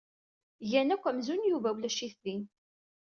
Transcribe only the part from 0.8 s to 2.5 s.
akk amzun Yuba ulac-it din.